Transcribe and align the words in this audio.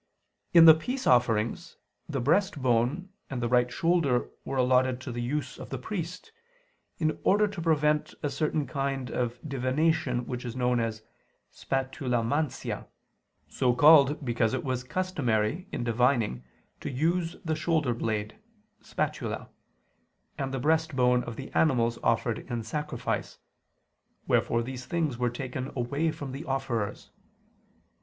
In 0.51 0.65
the 0.65 0.73
peace 0.73 1.05
offerings, 1.05 1.77
the 2.09 2.19
breast 2.19 2.59
bone 2.59 3.09
and 3.29 3.39
the 3.39 3.47
right 3.47 3.71
shoulder 3.71 4.31
were 4.43 4.57
allotted 4.57 4.99
to 5.01 5.11
the 5.11 5.21
use 5.21 5.59
of 5.59 5.69
the 5.69 5.77
priest, 5.77 6.31
in 6.97 7.19
order 7.23 7.47
to 7.47 7.61
prevent 7.61 8.15
a 8.23 8.31
certain 8.31 8.65
kind 8.65 9.11
of 9.11 9.37
divination 9.47 10.25
which 10.25 10.43
is 10.43 10.55
known 10.55 10.79
as 10.79 11.03
"spatulamantia," 11.53 12.87
so 13.47 13.75
called 13.75 14.25
because 14.25 14.55
it 14.55 14.63
was 14.63 14.83
customary 14.83 15.67
in 15.71 15.83
divining 15.83 16.43
to 16.79 16.89
use 16.89 17.35
the 17.45 17.55
shoulder 17.55 17.93
blade 17.93 18.39
(spatula), 18.81 19.49
and 20.35 20.51
the 20.51 20.57
breast 20.59 20.95
bone 20.95 21.23
of 21.25 21.35
the 21.35 21.51
animals 21.51 21.99
offered 22.01 22.39
in 22.49 22.63
sacrifice; 22.63 23.37
wherefore 24.25 24.63
these 24.63 24.87
things 24.87 25.19
were 25.19 25.29
taken 25.29 25.71
away 25.75 26.11
from 26.11 26.31
the 26.31 26.43
offerers. 26.45 27.11